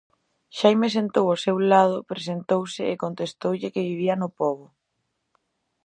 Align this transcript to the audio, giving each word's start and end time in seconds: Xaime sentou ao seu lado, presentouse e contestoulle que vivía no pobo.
Xaime 0.59 0.87
sentou 0.97 1.25
ao 1.29 1.41
seu 1.45 1.57
lado, 1.71 1.97
presentouse 2.11 2.83
e 2.93 2.99
contestoulle 3.03 3.71
que 3.73 3.87
vivía 3.89 4.15
no 4.21 4.29
pobo. 4.39 4.65